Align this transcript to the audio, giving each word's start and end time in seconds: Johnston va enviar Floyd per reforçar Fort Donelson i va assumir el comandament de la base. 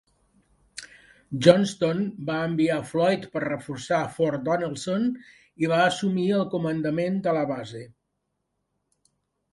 Johnston 1.47 1.99
va 2.29 2.37
enviar 2.45 2.77
Floyd 2.93 3.27
per 3.35 3.43
reforçar 3.45 4.01
Fort 4.15 4.43
Donelson 4.49 5.07
i 5.67 5.71
va 5.75 5.83
assumir 5.91 6.27
el 6.39 6.45
comandament 6.57 7.21
de 7.29 7.35
la 7.41 7.45
base. 7.55 7.87